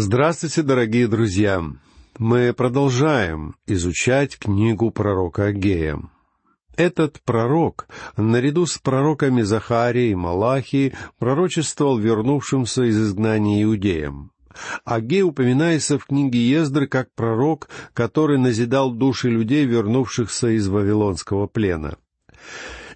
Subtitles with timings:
[0.00, 1.60] Здравствуйте, дорогие друзья!
[2.18, 5.98] Мы продолжаем изучать книгу пророка Агея.
[6.76, 14.30] Этот пророк, наряду с пророками Захарией и Малахией, пророчествовал вернувшимся из изгнания иудеям.
[14.84, 21.98] Агей упоминается в книге Ездры как пророк, который назидал души людей, вернувшихся из Вавилонского плена.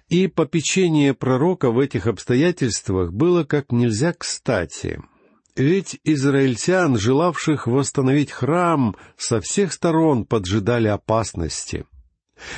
[0.07, 5.01] И попечение пророка в этих обстоятельствах было как нельзя кстати—
[5.55, 11.85] ведь израильтян, желавших восстановить храм, со всех сторон поджидали опасности.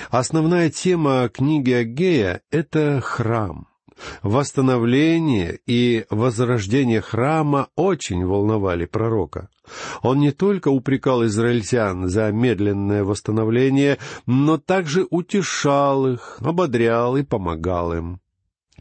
[0.10, 3.68] Основная тема книги Агея— это храм.
[4.24, 9.50] Восстановление и возрождение храма очень волновали пророка.
[10.02, 17.94] Он не только упрекал израильтян за медленное восстановление, но также утешал их, ободрял и помогал
[17.94, 18.20] им.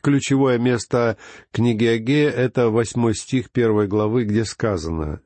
[0.05, 1.17] Ключевое место
[1.51, 5.23] книги Агея— это восьмой стих первой главы, где сказано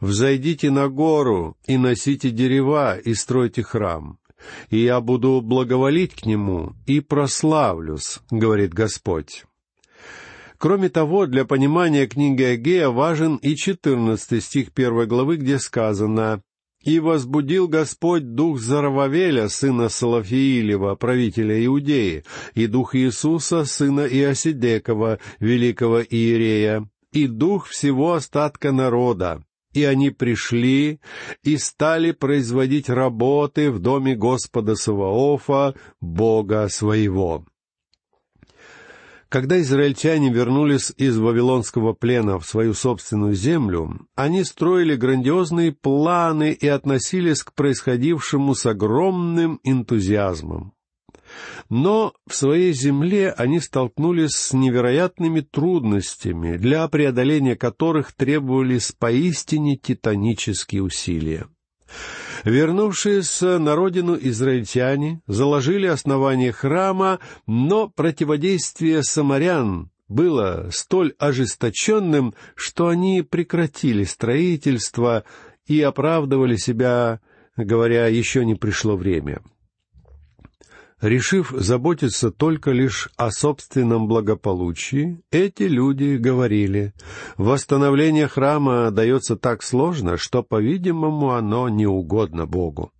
[0.00, 4.20] «Взойдите на гору и носите дерева и стройте храм,
[4.68, 9.46] и я буду благоволить к нему и прославлюсь»,— говорит Господь.
[10.58, 16.40] Кроме того, для понимания книги Агея важен и четырнадцатый стих первой главы, где сказано
[16.82, 26.02] и возбудил Господь дух Зарававеля, сына Салафиилева, правителя Иудеи, и дух Иисуса, сына Иосидекова, великого
[26.02, 29.44] Иерея, и дух всего остатка народа.
[29.72, 31.00] И они пришли
[31.44, 37.44] и стали производить работы в доме Господа Саваофа, Бога своего.
[39.30, 46.66] Когда израильтяне вернулись из Вавилонского плена в свою собственную землю, они строили грандиозные планы и
[46.66, 50.72] относились к происходившему с огромным энтузиазмом.
[51.68, 60.82] Но в своей земле они столкнулись с невероятными трудностями, для преодоления которых требовались поистине титанические
[60.82, 61.46] усилия.
[62.44, 73.22] Вернувшиеся на родину израильтяне заложили основание храма, но противодействие самарян было столь ожесточенным, что они
[73.22, 75.24] прекратили строительство
[75.66, 77.20] и оправдывали себя,
[77.56, 79.40] говоря, еще не пришло время
[81.00, 86.92] решив заботиться только лишь о собственном благополучии, эти люди говорили,
[87.36, 92.92] восстановление храма дается так сложно, что, по-видимому, оно не угодно Богу.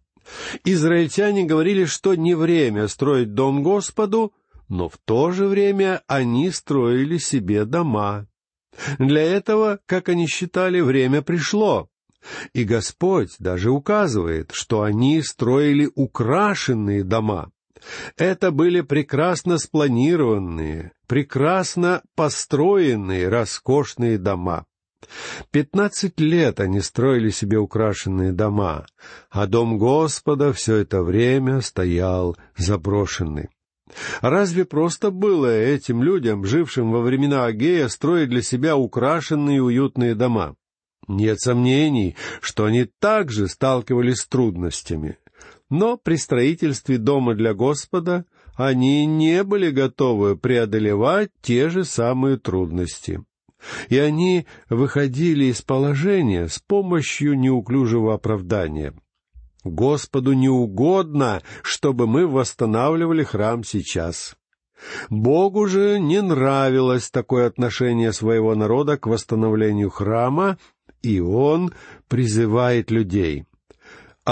[0.64, 4.32] Израильтяне говорили, что не время строить дом Господу,
[4.68, 8.26] но в то же время они строили себе дома.
[8.98, 11.88] Для этого, как они считали, время пришло.
[12.52, 17.50] И Господь даже указывает, что они строили украшенные дома.
[18.16, 24.66] Это были прекрасно спланированные, прекрасно построенные, роскошные дома.
[25.50, 28.86] Пятнадцать лет они строили себе украшенные дома,
[29.30, 33.48] а дом Господа все это время стоял заброшенный.
[34.20, 40.54] Разве просто было этим людям, жившим во времена Агея, строить для себя украшенные уютные дома?
[41.08, 45.18] Нет сомнений, что они также сталкивались с трудностями.
[45.70, 48.24] Но при строительстве дома для Господа
[48.56, 53.22] они не были готовы преодолевать те же самые трудности.
[53.88, 58.94] И они выходили из положения с помощью неуклюжего оправдания.
[59.62, 64.34] Господу не угодно, чтобы мы восстанавливали храм сейчас.
[65.10, 70.58] Богу же не нравилось такое отношение своего народа к восстановлению храма,
[71.02, 71.72] и Он
[72.08, 73.44] призывает людей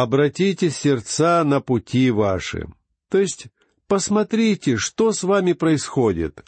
[0.02, 2.68] обратите сердца на пути ваши.
[3.10, 3.48] То есть
[3.88, 6.44] посмотрите, что с вами происходит.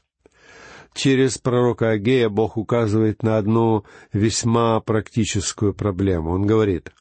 [0.94, 6.30] Через пророка Агея Бог указывает на одну весьма практическую проблему.
[6.30, 6.92] Он говорит,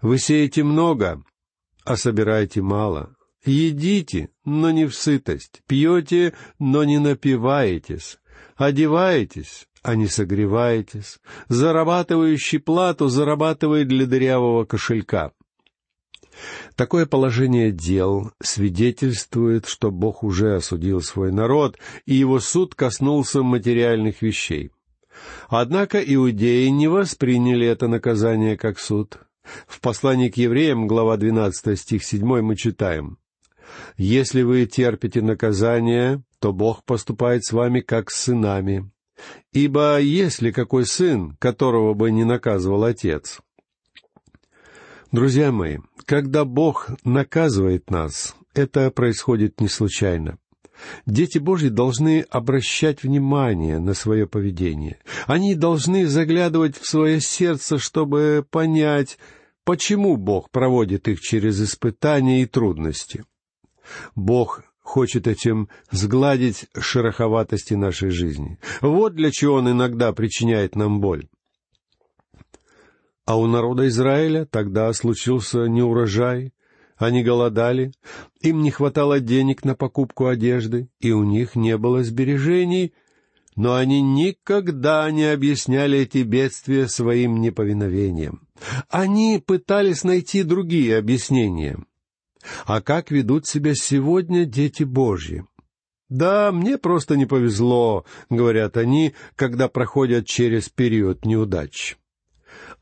[0.00, 1.22] «Вы сеете много,
[1.84, 3.14] а собираете мало.
[3.44, 5.62] Едите, но не в сытость.
[5.66, 8.18] Пьете, но не напиваетесь.
[8.56, 11.18] Одеваетесь, а не согреваетесь.
[11.48, 15.32] Зарабатывающий плату зарабатывает для дырявого кошелька.
[16.76, 24.22] Такое положение дел свидетельствует, что Бог уже осудил свой народ, и его суд коснулся материальных
[24.22, 24.70] вещей.
[25.48, 29.18] Однако иудеи не восприняли это наказание как суд.
[29.66, 33.18] В послании к евреям, глава 12, стих 7, мы читаем
[33.96, 38.90] «Если вы терпите наказание, то Бог поступает с вами как с сынами.
[39.52, 43.40] Ибо есть ли какой сын, которого бы не наказывал отец?»
[45.12, 50.38] Друзья мои, когда Бог наказывает нас, это происходит не случайно.
[51.06, 54.98] Дети Божьи должны обращать внимание на свое поведение.
[55.26, 59.18] Они должны заглядывать в свое сердце, чтобы понять,
[59.64, 63.24] почему Бог проводит их через испытания и трудности.
[64.14, 68.58] Бог хочет этим сгладить шероховатости нашей жизни.
[68.80, 71.28] Вот для чего Он иногда причиняет нам боль.
[73.32, 76.52] А у народа Израиля тогда случился неурожай,
[76.98, 77.92] они голодали,
[78.42, 82.92] им не хватало денег на покупку одежды, и у них не было сбережений,
[83.56, 88.46] но они никогда не объясняли эти бедствия своим неповиновением.
[88.90, 91.78] Они пытались найти другие объяснения.
[92.66, 95.46] А как ведут себя сегодня дети Божьи?
[96.10, 101.96] «Да, мне просто не повезло»,— говорят они, когда проходят через период неудач.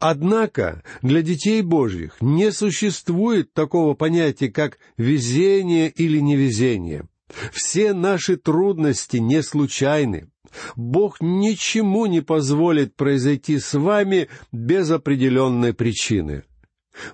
[0.01, 7.07] Однако для детей Божьих не существует такого понятия, как везение или невезение.
[7.53, 10.31] Все наши трудности не случайны.
[10.75, 16.45] Бог ничему не позволит произойти с вами без определенной причины.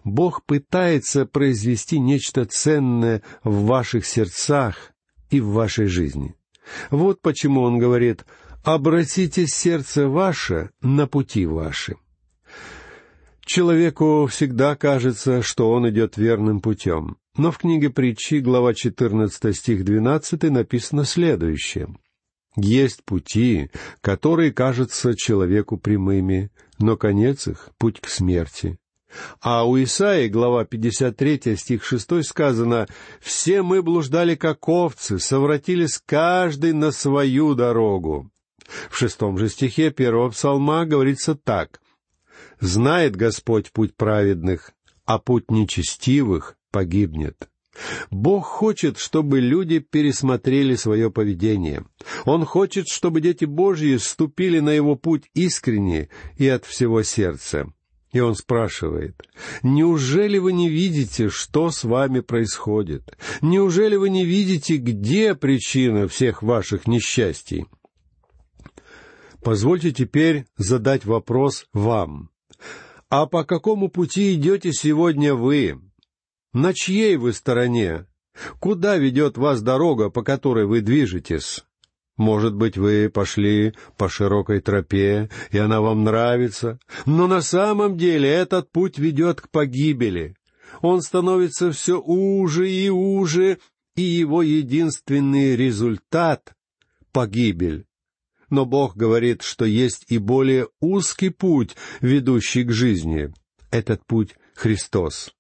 [0.05, 4.93] Бог пытается произвести нечто ценное в ваших сердцах
[5.29, 6.37] и в вашей жизни.
[6.91, 8.25] Вот почему Он говорит
[8.63, 11.97] «обратите сердце ваше на пути ваши».
[13.47, 17.17] Человеку всегда кажется, что он идет верным путем.
[17.37, 21.95] Но в книге притчи, глава 14, стих 12, написано следующее.
[22.57, 23.71] «Есть пути,
[24.01, 26.51] которые кажутся человеку прямыми,
[26.81, 28.79] но конец их— путь к смерти».
[29.41, 32.89] А у Исаии, глава 53, стих 6 сказано,
[33.21, 38.29] «Все мы блуждали, как овцы, совратились каждый на свою дорогу».
[38.91, 41.81] В шестом же стихе первого псалма говорится так,
[42.61, 44.73] Знает Господь путь праведных,
[45.05, 47.49] а путь нечестивых погибнет.
[48.11, 51.85] Бог хочет, чтобы люди пересмотрели свое поведение.
[52.25, 56.09] Он хочет, чтобы дети Божьи ступили на его путь искренне
[56.39, 57.67] и от всего сердца.
[58.13, 59.21] И он спрашивает,
[59.63, 63.19] «Неужели вы не видите, что с вами происходит?
[63.43, 67.67] Неужели вы не видите, где причина всех ваших несчастий?»
[69.43, 72.31] Позвольте теперь задать вопрос вам.
[73.09, 75.81] А по какому пути идете сегодня вы?
[76.53, 78.07] На чьей вы стороне?
[78.61, 81.65] Куда ведет вас дорога, по которой вы движетесь?
[82.17, 88.29] Может быть, вы пошли по широкой тропе, и она вам нравится, но на самом деле
[88.29, 90.35] этот путь ведет к погибели.
[90.81, 93.59] Он становится все уже и уже,
[93.95, 96.55] и его единственный результат—
[97.13, 97.87] погибель.
[98.51, 103.33] Но Бог говорит, что есть и более узкий путь, ведущий к жизни.
[103.71, 105.33] Этот путь— Христос.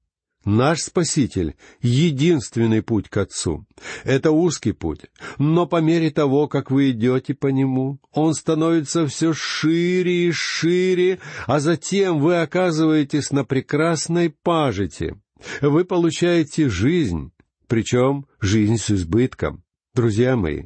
[0.46, 3.66] Наш Спаситель— единственный путь к Отцу.
[4.04, 5.06] Это узкий путь,
[5.38, 11.18] но по мере того, как вы идете по нему, он становится все шире и шире,
[11.48, 15.20] а затем вы оказываетесь на прекрасной пажите.
[15.60, 17.32] Вы получаете жизнь,
[17.66, 19.64] причем жизнь с избытком.
[19.94, 20.62] Друзья мои,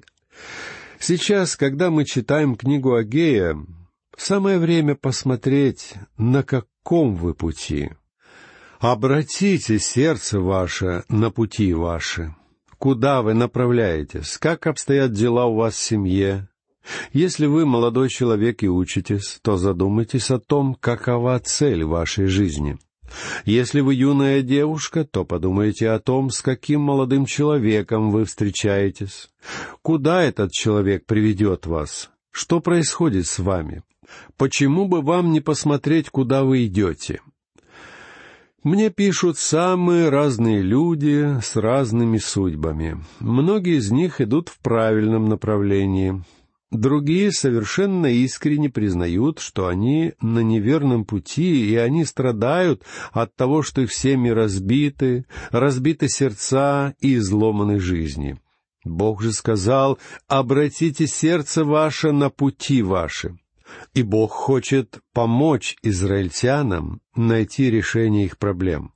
[1.01, 3.57] Сейчас, когда мы читаем книгу Агея,
[4.19, 7.91] самое время посмотреть, на каком вы пути.
[8.81, 12.35] Обратите сердце ваше на пути ваши.
[12.77, 14.37] Куда вы направляетесь?
[14.37, 16.49] Как обстоят дела у вас в семье?
[17.15, 22.79] Если вы молодой человек и учитесь, то задумайтесь о том, какова цель вашей жизни—
[23.45, 29.31] если вы юная девушка, то подумайте о том, с каким молодым человеком вы встречаетесь.
[29.83, 32.11] Куда этот человек приведет вас?
[32.31, 33.83] Что происходит с вами?
[34.37, 37.21] Почему бы вам не посмотреть, куда вы идете?
[38.63, 43.03] Мне пишут самые разные люди с разными судьбами.
[43.19, 46.23] Многие из них идут в правильном направлении.
[46.71, 53.81] Другие совершенно искренне признают, что они на неверном пути, и они страдают от того, что
[53.81, 58.39] их семьи разбиты, разбиты сердца и изломаны жизни.
[58.85, 59.99] Бог же сказал,
[60.29, 63.37] «Обратите сердце ваше на пути ваши».
[63.95, 68.93] И Бог хочет помочь израильтянам найти решение их проблем.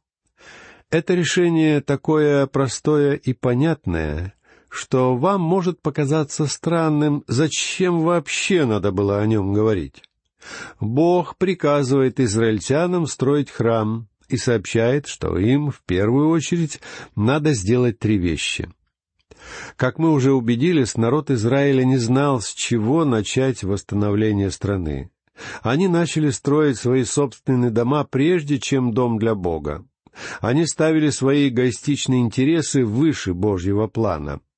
[0.91, 4.35] Это решение такое простое и понятное,
[4.75, 10.03] что вам может показаться странным, зачем вообще надо было о нем говорить.
[10.81, 16.81] Бог приказывает израильтянам строить храм и сообщает, что им в первую очередь
[17.15, 18.69] надо сделать три вещи.
[19.77, 25.11] Как мы уже убедились, народ Израиля не знал, с чего начать восстановление страны.
[25.63, 29.85] Они начали строить свои собственные дома прежде, чем дом для Бога.
[30.41, 34.41] Они ставили свои эгоистичные интересы выше Божьего плана—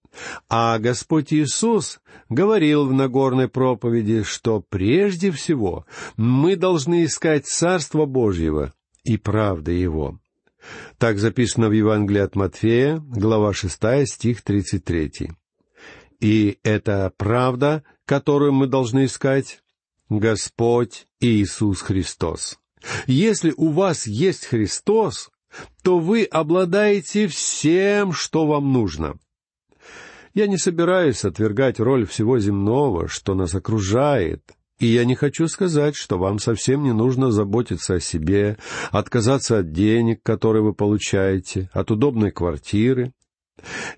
[0.48, 8.72] А Господь Иисус говорил в Нагорной проповеди, что прежде всего мы должны искать Царство Божьего
[9.04, 10.18] и правды Его.
[10.98, 15.30] Так записано в Евангелии от Матфея, глава 6, стих 33.
[16.20, 19.60] И это правда, которую мы должны искать,
[20.08, 22.58] Господь Иисус Христос.
[23.06, 25.30] Если у вас есть Христос,
[25.82, 29.18] то вы обладаете всем, что вам нужно.
[30.36, 34.42] Я не собираюсь отвергать роль всего земного, что нас окружает,
[34.78, 38.58] и я не хочу сказать, что вам совсем не нужно заботиться о себе,
[38.90, 43.14] отказаться от денег, которые вы получаете, от удобной квартиры.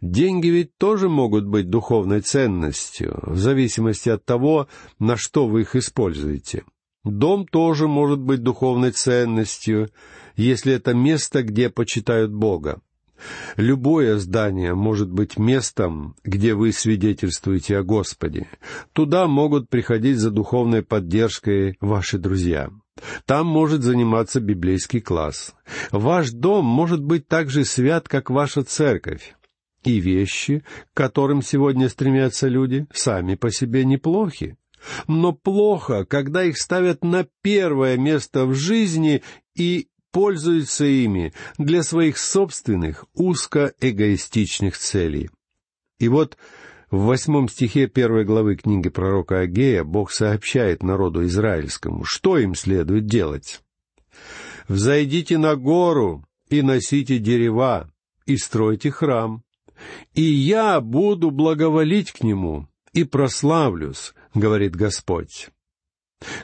[0.01, 4.69] Деньги ведь тоже могут быть духовной ценностью, в зависимости от того,
[5.01, 6.63] на что вы их используете.
[7.03, 9.91] Дом тоже может быть духовной ценностью,
[10.37, 12.81] если это место, где почитают Бога.
[13.57, 18.49] Любое здание может быть местом, где вы свидетельствуете о Господе.
[18.93, 22.71] Туда могут приходить за духовной поддержкой ваши друзья.
[23.27, 25.55] Там может заниматься библейский класс.
[25.91, 29.35] Ваш дом может быть так же свят, как ваша церковь.
[29.85, 34.57] И вещи, к которым сегодня стремятся люди, сами по себе неплохи.
[35.07, 39.23] Но плохо, когда их ставят на первое место в жизни
[39.55, 45.31] и пользуются ими для своих собственных узкоэгоистичных целей.
[45.99, 46.37] И вот
[46.91, 53.07] в восьмом стихе первой главы книги пророка Агея Бог сообщает народу израильскому, что им следует
[53.07, 53.63] делать.
[54.69, 57.91] «Взойдите на гору и носите дерева,
[58.27, 59.43] и стройте храм,
[60.15, 65.51] и я буду благоволить к нему и прославлюсь,— говорит Господь.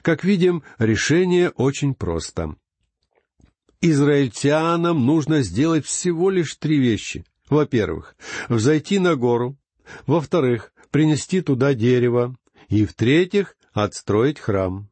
[0.03, 2.55] Как видим, решение очень просто
[3.91, 7.25] израильтянам нужно сделать всего лишь три вещи.
[7.49, 8.17] Во-первых,
[8.49, 9.57] взойти на гору.
[10.07, 12.37] Во-вторых, принести туда дерево.
[12.69, 14.89] И в-третьих, отстроить храм.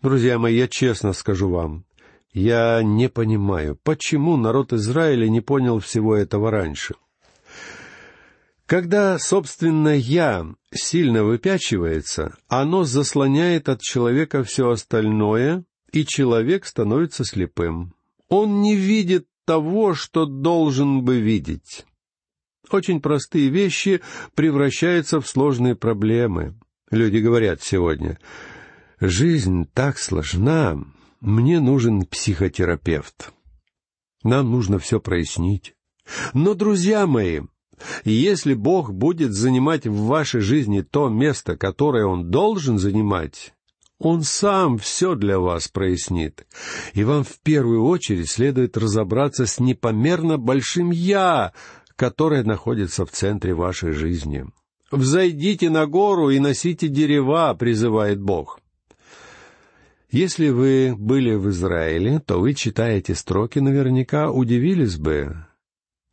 [0.00, 1.84] Друзья мои, я честно скажу вам,
[2.32, 6.94] я не понимаю, почему народ Израиля не понял всего этого раньше.
[8.66, 17.94] Когда, собственно, «я» сильно выпячивается, оно заслоняет от человека все остальное, и человек становится слепым.
[18.28, 21.86] Он не видит того, что должен бы видеть.
[22.70, 24.02] Очень простые вещи
[24.34, 26.54] превращаются в сложные проблемы.
[26.90, 28.18] Люди говорят сегодня,
[29.00, 30.78] «Жизнь так сложна,
[31.20, 33.32] мне нужен психотерапевт».
[34.22, 35.74] Нам нужно все прояснить.
[36.34, 37.40] Но, друзья мои,
[38.04, 43.54] если Бог будет занимать в вашей жизни то место, которое Он должен занимать,
[43.98, 46.46] он сам все для вас прояснит.
[46.94, 51.52] И вам в первую очередь следует разобраться с непомерно большим «я»,
[51.96, 54.46] которое находится в центре вашей жизни.
[54.90, 58.60] «Взойдите на гору и носите дерева»,— призывает Бог.
[60.10, 65.44] Если вы были в Израиле, то вы, читая эти строки, наверняка удивились бы,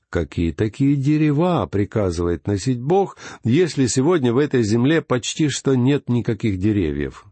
[0.10, 6.58] Какие такие дерева приказывает носить Бог, если сегодня в этой земле почти что нет никаких
[6.58, 7.25] деревьев?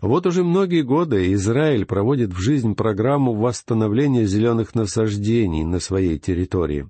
[0.00, 6.88] Вот уже многие годы Израиль проводит в жизнь программу восстановления зеленых насаждений на своей территории.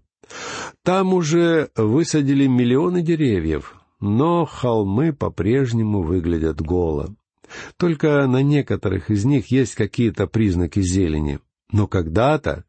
[0.83, 7.15] Там уже высадили миллионы деревьев, но холмы по-прежнему выглядят голо.
[7.77, 11.39] Только на некоторых из них есть какие-то признаки зелени.
[11.71, 12.65] Но когда-то,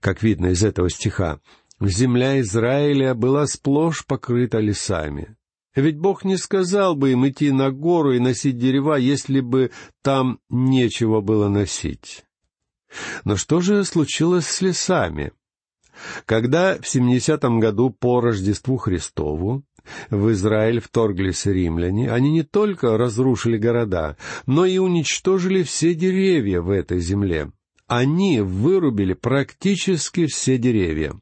[0.00, 1.40] как видно из этого стиха,
[1.80, 5.35] земля Израиля была сплошь покрыта лесами.
[5.76, 9.70] Ведь Бог не сказал бы им идти на гору и носить дерева, если бы
[10.02, 12.24] там нечего было носить.
[13.24, 15.32] Но что же случилось с лесами?
[16.24, 19.64] Когда в 70-м году по Рождеству Христову
[20.10, 24.16] в Израиль вторглись римляне, они не только разрушили города,
[24.46, 27.52] но и уничтожили все деревья в этой земле.
[27.86, 31.14] Они вырубили практически все деревья.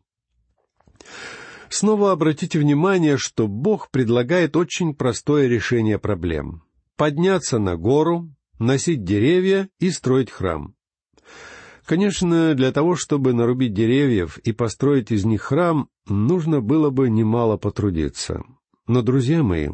[1.69, 6.63] Снова обратите внимание, что Бог предлагает очень простое решение проблем.
[6.97, 10.75] Подняться на гору, носить деревья и строить храм.
[11.85, 17.57] Конечно, для того, чтобы нарубить деревьев и построить из них храм, нужно было бы немало
[17.57, 18.43] потрудиться.
[18.87, 19.69] Но, друзья мои,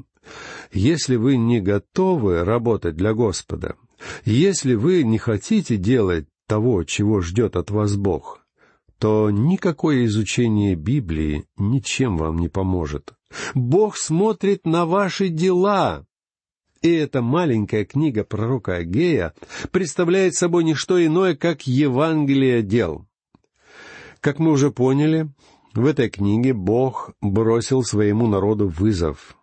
[0.73, 3.77] если вы не готовы работать для Господа,
[4.25, 8.40] если вы не хотите делать того, чего ждет от вас Бог,
[9.01, 13.15] то никакое изучение Библии ничем вам не поможет.
[13.55, 16.05] Бог смотрит на ваши дела.
[16.83, 19.33] И эта маленькая книга пророка Агея
[19.71, 23.07] представляет собой не что иное, как Евангелие дел.
[24.21, 25.31] Как мы уже поняли,
[25.73, 29.37] В этой книге Бог бросил своему народу вызов.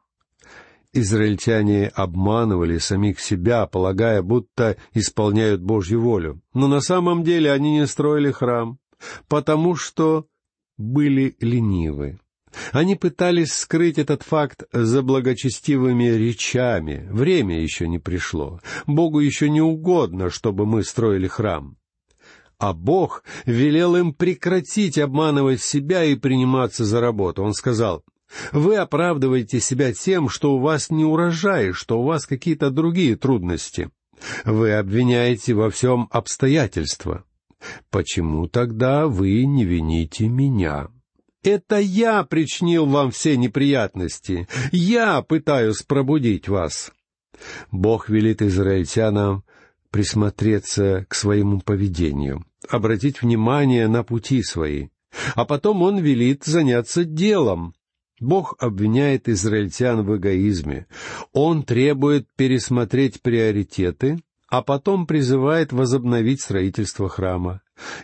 [0.92, 6.42] Израильтяне обманывали самих себя, полагая, будто исполняют Божью волю.
[6.54, 8.78] Но на самом деле они не строили храм,
[9.27, 10.27] потому что
[10.77, 12.20] были ленивы.
[12.72, 17.08] Они пытались скрыть этот факт за благочестивыми речами.
[17.12, 18.62] Время еще не пришло.
[18.86, 21.77] Богу еще не угодно, чтобы мы строили храм.
[22.58, 27.44] А Бог велел им прекратить обманывать себя и приниматься за работу.
[27.44, 28.04] Он сказал,
[28.51, 33.92] «Вы оправдываете себя тем, что у вас не урожай, что у вас какие-то другие трудности.
[34.44, 37.24] Вы обвиняете во всем обстоятельства.
[37.90, 40.88] Почему тогда вы не вините меня?»
[41.44, 44.50] Это я причинил вам все неприятности.
[44.74, 46.92] Я пытаюсь пробудить вас.
[47.72, 49.46] Бог велит израильтянам
[49.90, 54.90] присмотреться к своему поведению, обратить внимание на пути свои.
[55.36, 57.74] А потом он велит заняться делом.
[58.20, 60.88] Бог обвиняет израильтян в эгоизме.
[61.32, 67.62] Он требует пересмотреть приоритеты, а потом призывает возобновить строительство храма.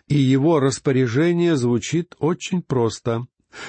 [0.07, 3.25] И его распоряжение звучит очень просто.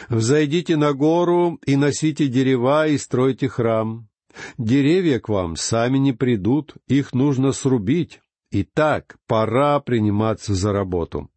[0.09, 4.09] «Взойдите на гору и носите дерева и стройте храм.
[4.57, 8.21] Деревья к вам сами не придут, их нужно срубить.
[8.51, 11.31] Итак, пора приниматься за работу».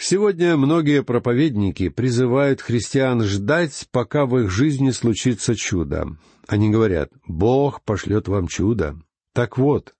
[0.00, 6.16] Сегодня многие проповедники призывают христиан ждать, пока в их жизни случится чудо.
[6.46, 8.96] Они говорят, Бог пошлет вам чудо.
[9.38, 9.94] Так вот,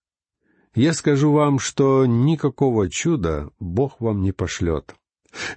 [0.74, 4.96] я скажу вам, что никакого чуда Бог вам не пошлет.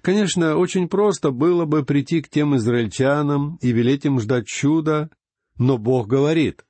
[0.04, 5.10] Конечно, очень просто было бы прийти к тем израильтянам и велеть им ждать чуда,
[5.58, 6.64] но Бог говорит,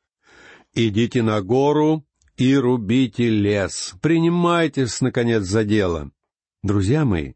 [0.74, 2.06] «Идите на гору
[2.38, 6.12] и рубите лес, принимайтесь, наконец, за дело».
[6.64, 7.34] Друзья мои,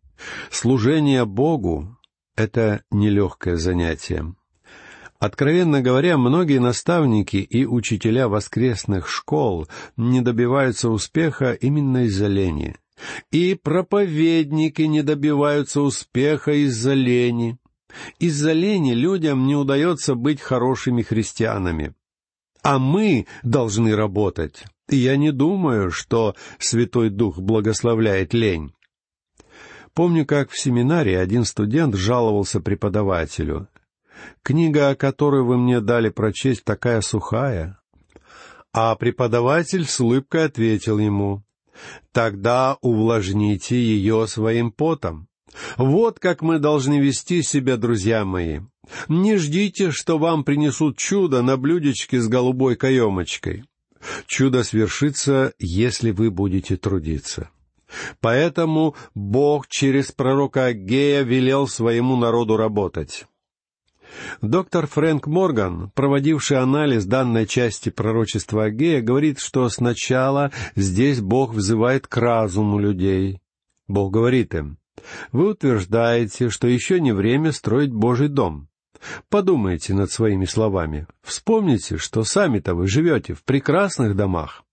[0.52, 1.98] служение Богу—
[2.38, 4.36] это нелегкое занятие.
[5.20, 12.76] Откровенно говоря, многие наставники и учителя воскресных школ не добиваются успеха именно из-за лени.
[13.32, 17.58] И проповедники не добиваются успеха из-за лени.
[18.20, 21.94] Из-за лени людям не удается быть хорошими христианами.
[22.62, 24.66] А мы должны работать.
[24.90, 28.74] И я не думаю, что Святой Дух благословляет лень.
[29.94, 33.70] Помню, как в семинаре один студент жаловался преподавателю.
[34.44, 37.80] Книга, которую вы мне дали прочесть, такая сухая.
[38.74, 41.44] А преподаватель с улыбкой ответил ему,
[42.12, 45.28] «Тогда увлажните ее своим потом.
[45.78, 48.60] Вот как мы должны вести себя, друзья мои.
[49.08, 53.64] Не ждите, что вам принесут чудо на блюдечке с голубой каемочкой.
[54.28, 57.50] Чудо свершится, если вы будете трудиться.
[58.20, 63.26] Поэтому Бог через пророка Агея велел своему народу работать.
[64.42, 72.08] Доктор Фрэнк Морган, проводивший анализ данной части пророчества Агея, говорит, что сначала здесь Бог взывает
[72.08, 73.42] к разуму людей.
[73.88, 74.78] Бог говорит им,
[75.32, 78.70] «Вы утверждаете, что еще не время строить Божий дом.
[79.30, 81.08] Подумайте над своими словами.
[81.22, 84.64] Вспомните, что сами-то вы живете в прекрасных домах.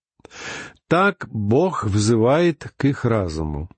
[0.89, 3.69] Так Бог взывает к их разуму.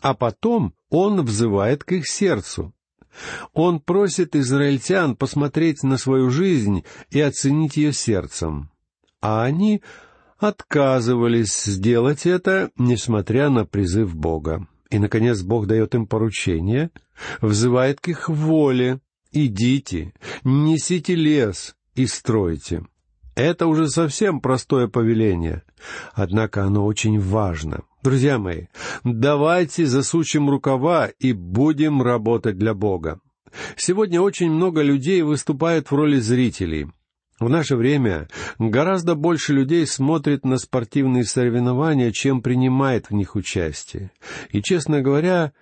[0.00, 2.72] А потом Он взывает к их сердцу.
[3.52, 8.70] Он просит израильтян посмотреть на свою жизнь и оценить ее сердцем.
[9.20, 9.82] А они
[10.38, 14.66] отказывались сделать это, несмотря на призыв Бога.
[14.90, 16.90] И, наконец, Бог дает им поручение,
[17.40, 19.00] взывает к их воле.
[19.32, 22.86] «Идите, несите лес и стройте».
[23.34, 25.62] Это уже совсем простое повеление,
[26.14, 27.82] однако оно очень важно.
[28.06, 28.66] Друзья мои,
[29.02, 33.18] давайте засучим рукава и будем работать для Бога.
[33.76, 36.86] Сегодня очень много людей выступают в роли зрителей.
[37.40, 38.28] В наше время
[38.60, 44.12] гораздо больше людей смотрит на спортивные соревнования, чем принимает в них участие.
[44.50, 45.52] И, честно говоря,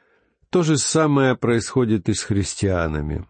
[0.50, 3.24] то же самое происходит и с христианами.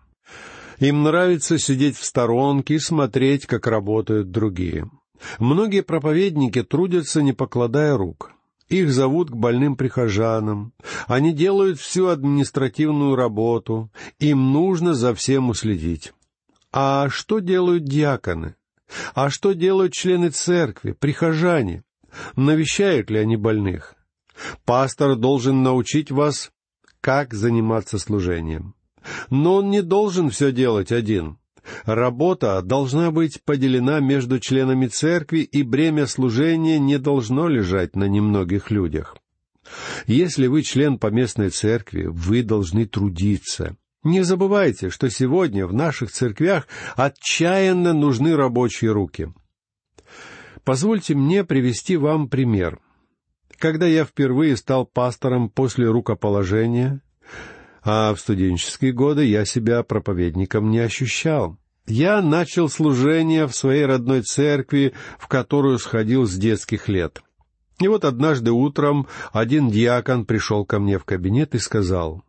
[0.80, 4.90] Им нравится сидеть в сторонке и смотреть, как работают другие.
[5.38, 8.34] Многие проповедники трудятся, не покладая рук.
[8.74, 10.72] Их зовут к больным прихожанам.
[11.06, 13.88] Они делают всю административную работу.
[14.18, 16.12] Им нужно за всем уследить.
[16.72, 18.56] А что делают диаконы?
[19.14, 21.84] А что делают члены церкви, прихожане?
[22.34, 23.94] Навещают ли они больных?
[24.64, 26.50] Пастор должен научить вас,
[27.00, 28.74] как заниматься служением.
[29.30, 31.38] Но он не должен все делать один.
[31.84, 38.70] Работа должна быть поделена между членами церкви, и бремя служения не должно лежать на немногих
[38.70, 39.16] людях.
[40.06, 43.76] Если вы член поместной церкви, вы должны трудиться.
[44.02, 49.32] Не забывайте, что сегодня в наших церквях отчаянно нужны рабочие руки.
[50.62, 52.80] Позвольте мне привести вам пример.
[53.58, 57.00] Когда я впервые стал пастором после рукоположения,
[57.84, 61.58] а в студенческие годы я себя проповедником не ощущал.
[61.86, 67.22] Я начал служение в своей родной церкви, в которую сходил с детских лет.
[67.78, 72.24] И вот однажды утром один диакон пришел ко мне в кабинет и сказал,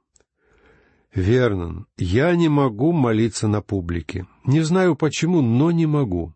[1.13, 4.27] «Вернон, я не могу молиться на публике.
[4.43, 6.34] Не знаю почему, но не могу.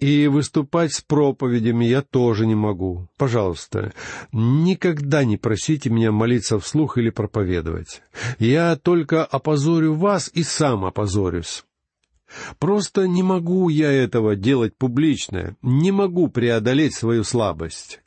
[0.00, 3.08] И выступать с проповедями я тоже не могу.
[3.18, 3.92] Пожалуйста,
[4.32, 8.02] никогда не просите меня молиться вслух или проповедовать.
[8.38, 11.64] Я только опозорю вас и сам опозорюсь.
[12.58, 18.00] Просто не могу я этого делать публично, не могу преодолеть свою слабость.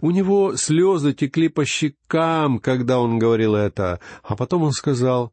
[0.00, 5.32] У него слезы текли по щекам, когда он говорил это, а потом он сказал,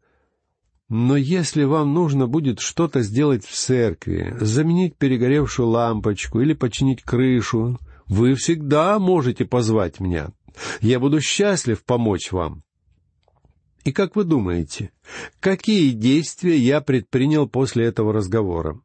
[0.89, 7.77] «Но если вам нужно будет что-то сделать в церкви, заменить перегоревшую лампочку или починить крышу,
[8.07, 10.31] вы всегда можете позвать меня.
[10.81, 12.63] Я буду счастлив помочь вам».
[13.83, 14.91] И как вы думаете,
[15.39, 18.81] какие действия я предпринял после этого разговора?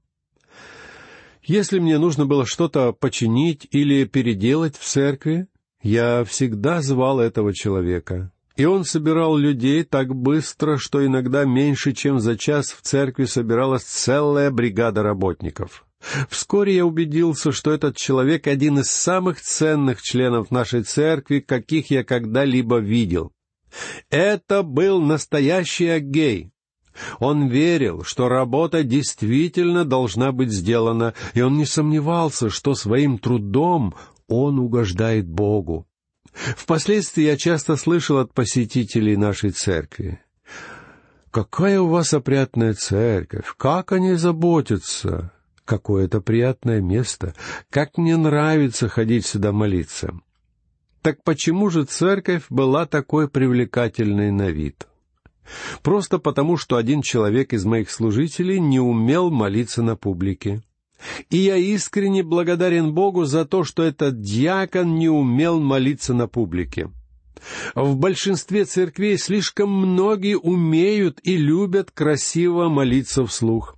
[1.42, 5.46] Если мне нужно было что-то починить или переделать в церкви,
[5.82, 8.32] я всегда звал этого человека.
[8.56, 13.82] И он собирал людей так быстро, что иногда меньше, чем за час в церкви собиралась
[13.82, 15.84] целая бригада работников.
[16.28, 22.04] Вскоре я убедился, что этот человек один из самых ценных членов нашей церкви, каких я
[22.04, 23.32] когда-либо видел.
[24.10, 26.50] Это был настоящий Агей.
[27.18, 33.94] Он верил, что работа действительно должна быть сделана, и он не сомневался, что своим трудом
[34.28, 35.88] он угождает Богу.
[36.34, 40.20] Впоследствии я часто слышал от посетителей нашей церкви.
[41.30, 43.54] «Какая у вас опрятная церковь!
[43.56, 45.32] Как они заботятся!
[45.64, 47.34] Какое это приятное место!
[47.70, 50.20] Как мне нравится ходить сюда молиться!»
[51.02, 54.86] Так почему же церковь была такой привлекательной на вид?
[55.82, 60.62] Просто потому, что один человек из моих служителей не умел молиться на публике.
[61.30, 66.90] И я искренне благодарен Богу за то, что этот диакон не умел молиться на публике.
[67.74, 73.76] В большинстве церквей слишком многие умеют и любят красиво молиться вслух.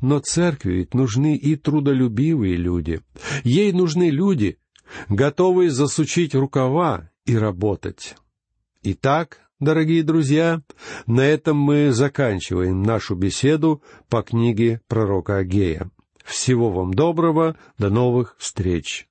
[0.00, 3.00] Но церкви ведь нужны и трудолюбивые люди.
[3.44, 4.58] Ей нужны люди,
[5.08, 8.16] готовые засучить рукава и работать.
[8.82, 10.62] Итак, дорогие друзья,
[11.06, 15.90] на этом мы заканчиваем нашу беседу по книге пророка Агея.
[16.28, 19.06] Всего вам доброго, до новых встреч!